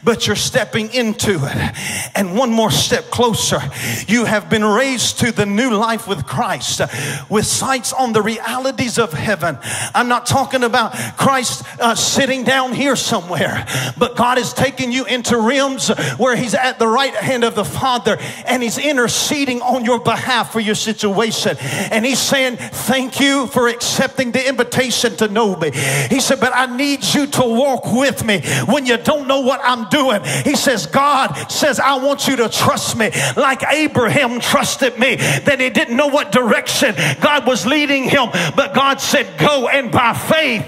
[0.03, 2.11] but you're stepping into it.
[2.15, 3.61] And one more step closer.
[4.07, 6.81] You have been raised to the new life with Christ
[7.29, 9.59] with sights on the realities of heaven.
[9.95, 13.67] I'm not talking about Christ uh, sitting down here somewhere,
[13.99, 17.65] but God is taking you into realms where He's at the right hand of the
[17.65, 18.17] Father
[18.47, 21.57] and He's interceding on your behalf for your situation.
[21.61, 25.71] And He's saying, Thank you for accepting the invitation invitation to know me.
[26.09, 29.61] He said, But I need you to walk with me when you don't know what
[29.63, 30.23] I'm doing.
[30.45, 35.61] He says, God says, I want you to trust me like Abraham trusted me, that
[35.61, 38.29] he didn't know what direction God was leading him.
[38.57, 40.67] But God said, Go, and by faith,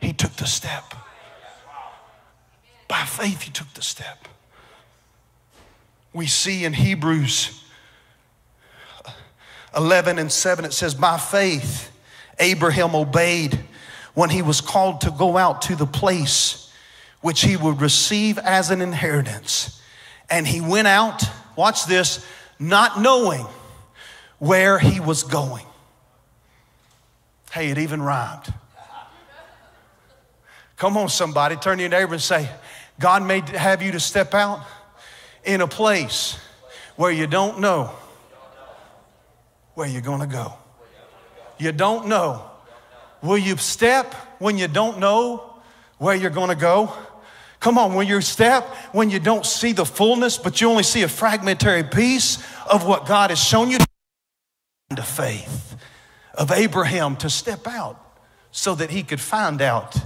[0.00, 0.94] he took the step.
[2.86, 4.28] By faith, he took the step.
[6.14, 7.62] We see in Hebrews
[9.76, 11.92] 11 and 7, it says, By faith,
[12.40, 13.58] Abraham obeyed
[14.14, 16.72] when he was called to go out to the place
[17.20, 19.80] which he would receive as an inheritance.
[20.30, 21.22] And he went out,
[21.56, 22.24] watch this,
[22.58, 23.46] not knowing
[24.38, 25.64] where he was going.
[27.50, 28.52] Hey, it even rhymed.
[30.76, 32.48] Come on, somebody, turn to your neighbor and say,
[33.00, 34.64] God may have you to step out
[35.44, 36.38] in a place
[36.96, 37.90] where you don't know
[39.74, 40.54] where you're going to go
[41.58, 42.48] you don't know.
[43.22, 45.54] Will you step when you don't know
[45.98, 46.92] where you're going to go?
[47.60, 51.02] Come on, will you step when you don't see the fullness, but you only see
[51.02, 52.38] a fragmentary piece
[52.70, 53.78] of what God has shown you?
[54.90, 55.76] The faith
[56.34, 58.00] of Abraham to step out
[58.52, 59.96] so that he could find out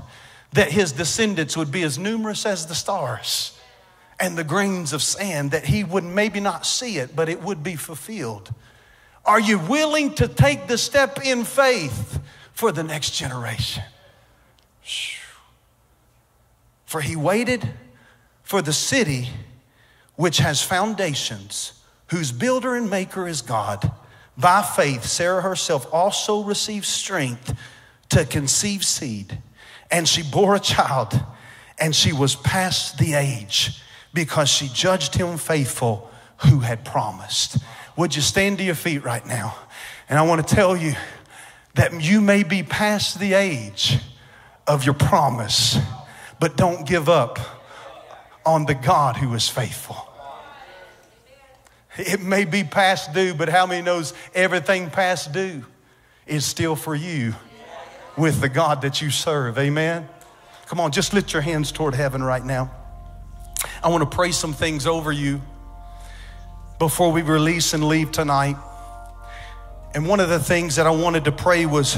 [0.53, 3.59] that his descendants would be as numerous as the stars
[4.19, 7.63] and the grains of sand, that he would maybe not see it, but it would
[7.63, 8.53] be fulfilled.
[9.25, 12.21] Are you willing to take the step in faith
[12.53, 13.85] for the next generation?
[16.87, 17.69] For he waited
[18.43, 19.29] for the city
[20.17, 21.73] which has foundations,
[22.09, 23.91] whose builder and maker is God.
[24.37, 27.57] By faith, Sarah herself also received strength
[28.11, 29.39] to conceive seed,
[29.91, 31.19] and she bore a child,
[31.79, 33.81] and she was past the age
[34.13, 37.57] because she judged him faithful who had promised.
[37.97, 39.57] Would you stand to your feet right now?
[40.09, 40.95] And I want to tell you
[41.75, 43.99] that you may be past the age
[44.67, 45.79] of your promise,
[46.39, 47.39] but don't give up
[48.45, 50.09] on the God who is faithful.
[51.97, 55.65] It may be past due, but how many knows everything past due
[56.27, 57.35] is still for you
[58.17, 59.59] with the God that you serve?
[59.59, 60.09] Amen.
[60.67, 62.71] Come on, just lift your hands toward heaven right now.
[63.85, 65.43] I want to pray some things over you
[66.83, 68.57] before we release and leave tonight.
[69.95, 71.97] And one of the things that I wanted to pray was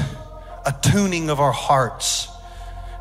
[0.63, 2.27] a tuning of our hearts.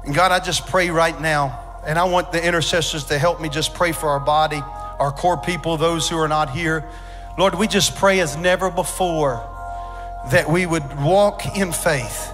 [0.02, 3.50] And God, I just pray right now, and I want the intercessors to help me
[3.50, 4.62] just pray for our body,
[4.98, 6.88] our core people, those who are not here.
[7.36, 9.46] Lord, we just pray as never before
[10.30, 12.32] that we would walk in faith.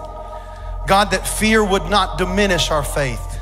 [0.87, 3.40] God, that fear would not diminish our faith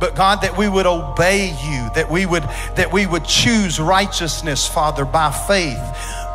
[0.00, 2.44] but God, that we would obey you, that we would,
[2.76, 5.82] that we would choose righteousness, Father, by faith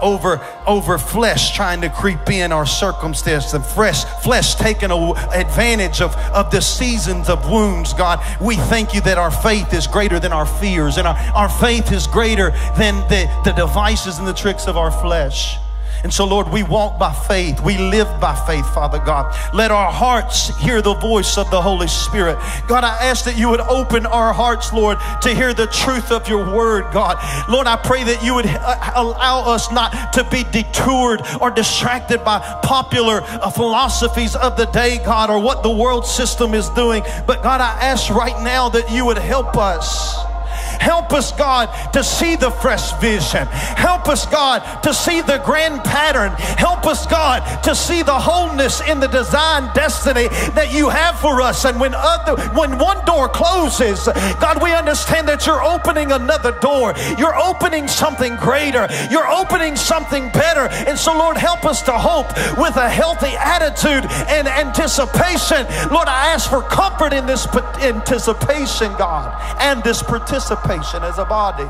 [0.03, 6.51] over, over flesh trying to creep in our circumstance and flesh taking advantage of, of
[6.51, 8.19] the seasons of wounds, God.
[8.41, 11.91] We thank you that our faith is greater than our fears and our, our faith
[11.91, 15.57] is greater than the, the devices and the tricks of our flesh.
[16.03, 17.61] And so, Lord, we walk by faith.
[17.61, 19.33] We live by faith, Father God.
[19.53, 22.37] Let our hearts hear the voice of the Holy Spirit.
[22.67, 26.27] God, I ask that you would open our hearts, Lord, to hear the truth of
[26.27, 27.17] your word, God.
[27.49, 32.23] Lord, I pray that you would uh, allow us not to be detoured or distracted
[32.25, 37.01] by popular uh, philosophies of the day, God, or what the world system is doing.
[37.25, 40.32] But God, I ask right now that you would help us
[40.79, 43.47] Help us, God, to see the fresh vision.
[43.47, 46.31] Help us, God, to see the grand pattern.
[46.57, 51.41] Help us, God, to see the wholeness in the design destiny that you have for
[51.41, 51.65] us.
[51.65, 54.05] And when other when one door closes,
[54.39, 56.93] God, we understand that you're opening another door.
[57.17, 58.87] You're opening something greater.
[59.09, 60.67] You're opening something better.
[60.87, 65.65] And so, Lord, help us to hope with a healthy attitude and anticipation.
[65.91, 67.47] Lord, I ask for comfort in this
[67.81, 70.62] anticipation, God, and this participation
[71.03, 71.69] as a body.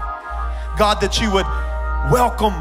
[0.77, 1.45] God, that you would
[2.11, 2.53] welcome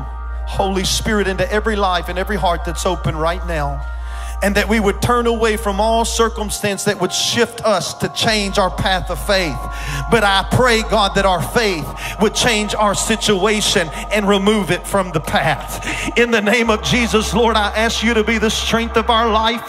[0.46, 3.84] Holy Spirit into every life and every heart that's open right now.
[4.42, 8.58] And that we would turn away from all circumstance that would shift us to change
[8.58, 9.56] our path of faith.
[10.10, 11.86] But I pray, God, that our faith
[12.20, 16.18] would change our situation and remove it from the path.
[16.18, 19.30] In the name of Jesus, Lord, I ask you to be the strength of our
[19.30, 19.62] life.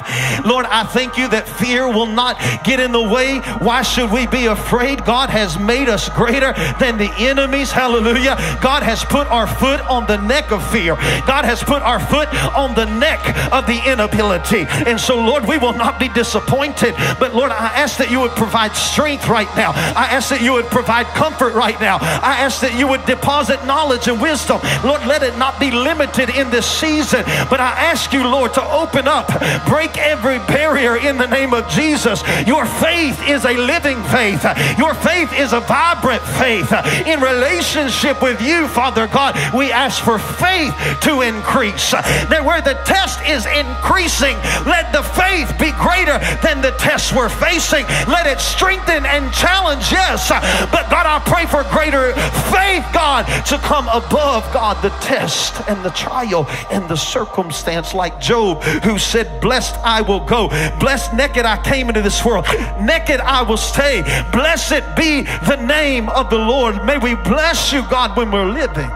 [0.45, 3.39] Lord, I thank you that fear will not get in the way.
[3.59, 5.05] Why should we be afraid?
[5.05, 7.71] God has made us greater than the enemies.
[7.71, 8.35] Hallelujah.
[8.61, 10.95] God has put our foot on the neck of fear.
[11.27, 13.21] God has put our foot on the neck
[13.53, 14.62] of the inability.
[14.69, 16.95] And so, Lord, we will not be disappointed.
[17.19, 19.71] But, Lord, I ask that you would provide strength right now.
[19.71, 21.97] I ask that you would provide comfort right now.
[22.01, 24.59] I ask that you would deposit knowledge and wisdom.
[24.83, 27.23] Lord, let it not be limited in this season.
[27.49, 29.27] But I ask you, Lord, to open up,
[29.67, 32.23] break every barrier in the name of Jesus.
[32.45, 34.43] Your faith is a living faith,
[34.77, 36.71] your faith is a vibrant faith.
[37.07, 41.91] In relationship with you, Father God, we ask for faith to increase.
[41.91, 47.29] That where the test is increasing, let the faith be greater than the tests we're
[47.29, 47.85] facing.
[48.07, 50.29] Let it strengthen and challenge, yes.
[50.71, 52.13] But God, I pray for greater
[52.51, 58.19] faith, God, to come above, God, the test and the trial and the circumstance, like
[58.19, 60.49] Job, who said, Blessed I will go.
[60.79, 62.45] Blessed naked I came into this world.
[62.81, 64.01] Naked I will stay.
[64.31, 66.85] Blessed be the name of the Lord.
[66.85, 68.89] May we bless you, God, when we're living.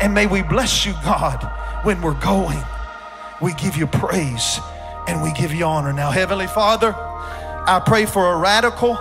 [0.00, 1.42] And may we bless you, God,
[1.84, 2.62] when we're going.
[3.40, 4.60] We give you praise
[5.08, 5.92] and we give you honor.
[5.92, 8.98] Now, Heavenly Father, I pray for a radical,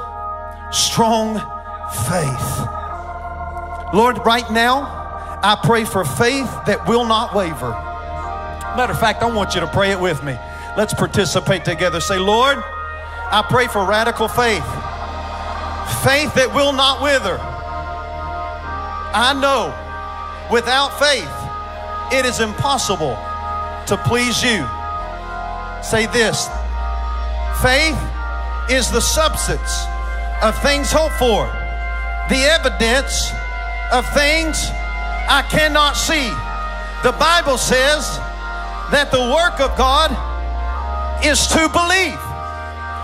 [0.72, 1.36] strong
[2.08, 2.68] faith.
[3.94, 4.84] Lord, right now,
[5.44, 7.72] I pray for faith that will not waver.
[8.78, 10.38] Matter of fact, I want you to pray it with me.
[10.78, 12.00] Let's participate together.
[12.00, 14.64] Say, Lord, I pray for radical faith,
[16.04, 17.38] faith that will not wither.
[19.12, 19.74] I know
[20.52, 23.18] without faith, it is impossible
[23.90, 24.62] to please you.
[25.82, 26.48] Say this
[27.62, 27.98] faith
[28.70, 29.86] is the substance
[30.44, 31.50] of things hoped for,
[32.30, 33.34] the evidence
[33.92, 34.70] of things
[35.26, 36.30] I cannot see.
[37.02, 38.06] The Bible says
[38.94, 40.14] that the work of God
[41.26, 42.22] is to believe.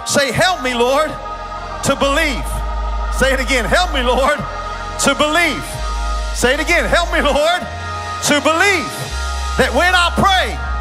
[0.05, 1.09] Say, Help me, Lord,
[1.89, 2.45] to believe.
[3.17, 3.65] Say it again.
[3.65, 4.37] Help me, Lord,
[5.01, 5.65] to believe.
[6.37, 6.85] Say it again.
[6.85, 7.65] Help me, Lord,
[8.29, 8.85] to believe
[9.57, 10.74] that when I pray,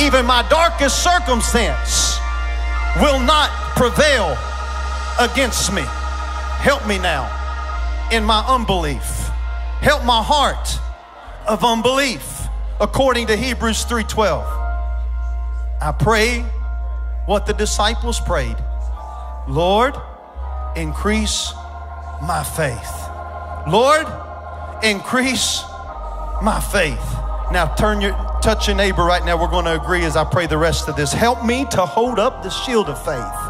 [0.00, 2.18] even my darkest circumstance
[3.00, 4.36] will not prevail
[5.20, 5.82] against me.
[5.84, 7.28] Help me now
[8.10, 9.28] in my unbelief.
[9.82, 10.80] Help my heart
[11.46, 12.48] of unbelief
[12.80, 14.44] according to Hebrews 3:12.
[15.82, 16.44] I pray
[17.26, 18.56] what the disciples prayed.
[19.48, 19.94] Lord,
[20.76, 21.52] increase
[22.22, 22.94] my faith.
[23.66, 24.06] Lord,
[24.82, 25.62] increase
[26.42, 27.16] my faith.
[27.52, 29.40] Now turn your touch your neighbor right now.
[29.40, 31.12] We're going to agree as I pray the rest of this.
[31.12, 33.49] Help me to hold up the shield of faith.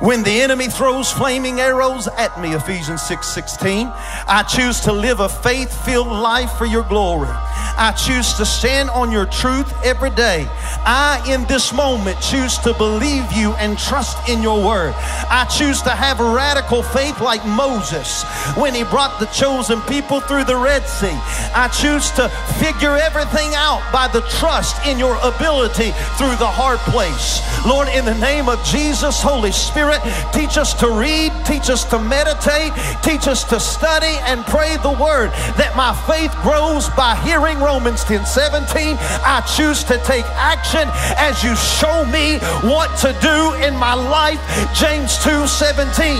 [0.00, 3.86] When the enemy throws flaming arrows at me, Ephesians 6 16,
[4.28, 7.30] I choose to live a faith filled life for your glory.
[7.78, 10.46] I choose to stand on your truth every day.
[10.84, 14.94] I, in this moment, choose to believe you and trust in your word.
[14.96, 18.24] I choose to have radical faith like Moses
[18.56, 21.16] when he brought the chosen people through the Red Sea.
[21.54, 22.28] I choose to
[22.60, 27.40] figure everything out by the trust in your ability through the hard place.
[27.66, 29.85] Lord, in the name of Jesus, Holy Spirit,
[30.32, 32.72] teach us to read, teach us to meditate,
[33.02, 38.04] teach us to study and pray the word that my faith grows by hearing Romans
[38.04, 38.96] 10 17.
[39.24, 44.40] I choose to take action as you show me what to do in my life.
[44.74, 46.16] James 2 17.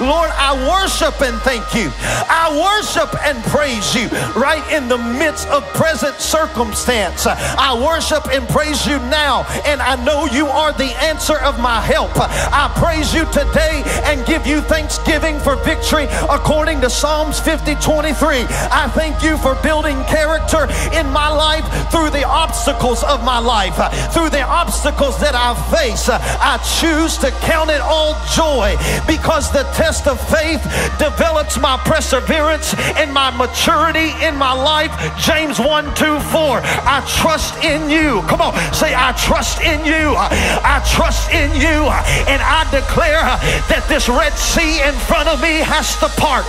[0.00, 1.90] Lord, I worship and thank you.
[2.28, 4.08] I worship and praise you
[4.38, 7.26] right in the midst of present circumstance.
[7.26, 11.80] I worship and praise you now, and I know you are the answer of my
[11.80, 12.10] help.
[12.16, 18.46] I praise you today and give you thanksgiving for victory according to Psalms 50 23.
[18.70, 23.74] I thank you for building character in my life through the obstacles of my life,
[24.12, 26.08] through the obstacles that I face.
[26.08, 30.62] I choose to count it all joy because the test of faith
[30.98, 34.92] develops my perseverance and my maturity in my life.
[35.18, 36.60] James 1 2 4.
[36.86, 38.22] I trust in you.
[38.28, 40.14] Come on, say, I trust in you.
[40.16, 41.90] I trust in you.
[42.30, 46.46] And I declare that this Red Sea in front of me has to part.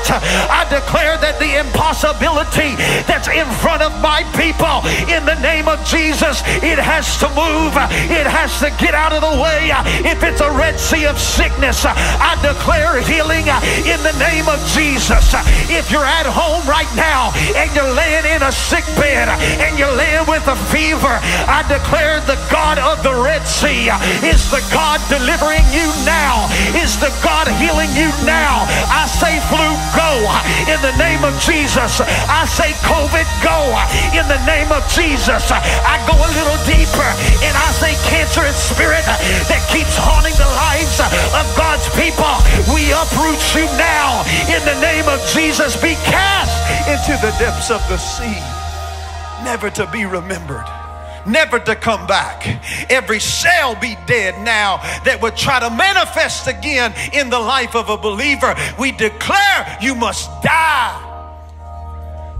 [0.52, 2.76] I declare that the impossibility
[3.08, 6.44] that's in front of my people in the name of Jesus.
[6.60, 7.74] It has to move,
[8.12, 9.72] it has to get out of the way.
[10.04, 13.48] If it's a red sea of sickness, I declare healing
[13.88, 15.34] in the name of Jesus.
[15.72, 19.30] If you're at home right now and you're laying in a sick bed
[19.64, 21.16] and you're laying with a fever,
[21.48, 23.88] I declare the God of the Red Sea?
[24.26, 26.41] Is the God delivering you now?
[26.78, 28.66] Is the God healing you now?
[28.90, 30.12] I say flu, go
[30.72, 32.02] in the name of Jesus.
[32.02, 33.60] I say COVID, go
[34.16, 35.52] in the name of Jesus.
[35.52, 37.10] I go a little deeper
[37.46, 42.36] and I say cancerous spirit that keeps haunting the lives of God's people.
[42.74, 45.76] We uproot you now in the name of Jesus.
[45.78, 46.56] Be cast
[46.88, 48.40] into the depths of the sea,
[49.44, 50.66] never to be remembered
[51.26, 52.46] never to come back.
[52.92, 57.90] Every cell be dead now that would try to manifest again in the life of
[57.90, 58.56] a believer.
[58.80, 61.08] We declare you must die.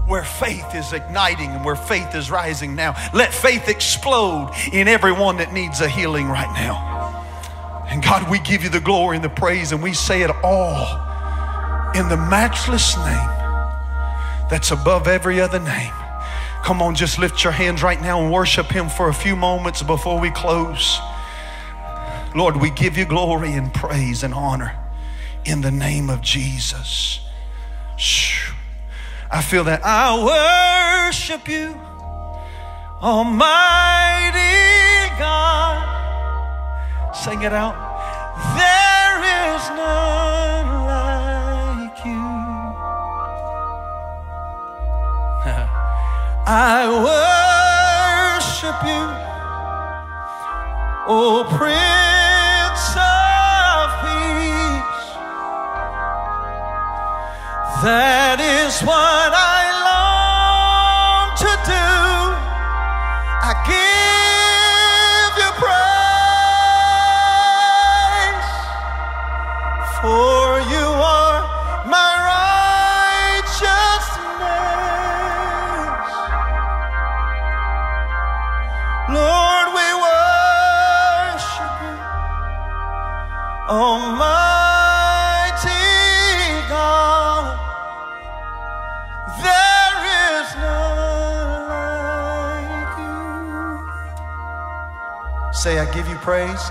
[0.06, 2.96] Where faith is igniting and where faith is rising now.
[3.14, 6.92] Let faith explode in everyone that needs a healing right now.
[7.88, 10.86] And God, we give you the glory and the praise, and we say it all
[11.94, 13.32] in the matchless name
[14.48, 15.92] that's above every other name.
[16.64, 19.82] Come on, just lift your hands right now and worship Him for a few moments
[19.82, 20.98] before we close.
[22.34, 24.74] Lord, we give you glory and praise and honor
[25.44, 27.20] in the name of Jesus.
[29.30, 31.74] I feel that I worship you,
[33.02, 34.38] Almighty
[35.18, 35.82] God.
[37.14, 37.74] Sing it out.
[38.56, 40.61] There is none
[46.54, 49.04] I worship you,
[51.08, 55.08] O Prince of Peace.
[57.82, 59.61] That is what I
[83.72, 85.64] Almighty
[86.68, 87.44] God.
[89.40, 89.98] There
[90.28, 93.16] is none like you.
[95.54, 96.64] Say, I give you praise.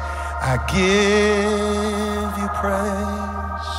[0.54, 3.72] I give you praise.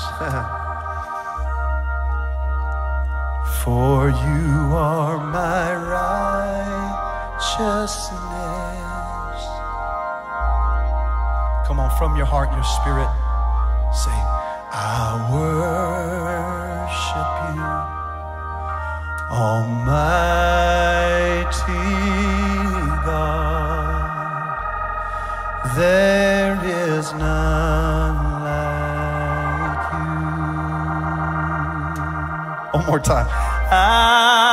[3.63, 5.69] For you are my
[7.31, 8.32] righteousness.
[12.03, 13.07] From your heart, your spirit,
[13.95, 14.11] say,
[14.73, 16.75] I worship
[17.55, 17.63] you,
[19.31, 19.93] Almighty
[23.07, 24.19] God.
[25.77, 29.93] There is none like
[32.75, 32.81] you.
[32.81, 33.29] One more time.
[33.31, 34.52] I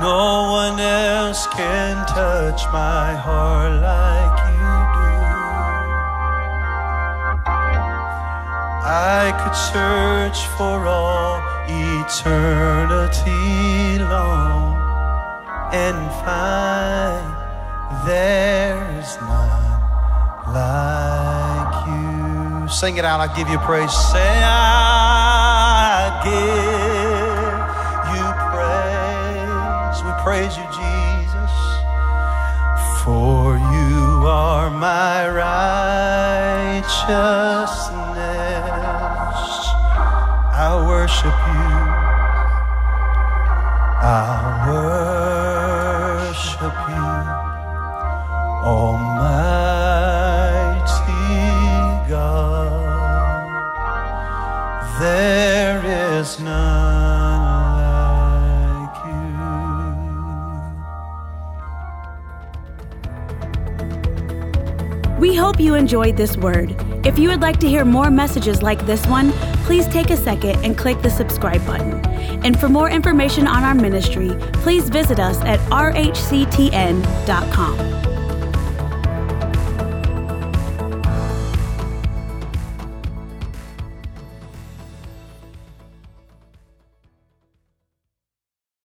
[0.00, 5.12] No one else can touch my heart like you do.
[8.84, 13.32] I could search for all eternity
[13.98, 14.76] long
[15.72, 17.26] and find
[18.06, 19.80] there's none
[20.52, 22.68] like you.
[22.68, 23.92] Sing it out, I give you praise.
[23.92, 26.75] Say, I give
[30.26, 30.56] praise.
[30.56, 31.54] You, Jesus.
[33.04, 36.96] For you are my righteousness.
[40.66, 41.65] I worship you.
[65.86, 66.74] Enjoyed this word.
[67.06, 69.30] If you would like to hear more messages like this one,
[69.66, 72.04] please take a second and click the subscribe button.
[72.44, 74.32] And for more information on our ministry,
[74.64, 76.96] please visit us at rhctn.com.